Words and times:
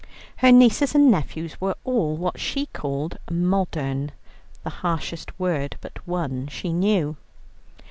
Her 0.37 0.51
nieces 0.51 0.95
and 0.95 1.11
nephews 1.11 1.61
were 1.61 1.75
all 1.83 2.17
what 2.17 2.39
she 2.39 2.65
called 2.65 3.19
"modern," 3.29 4.11
the 4.63 4.71
harshest 4.81 5.39
word 5.39 5.75
but 5.79 5.99
one 6.07 6.47
she 6.47 6.73
knew. 6.73 7.17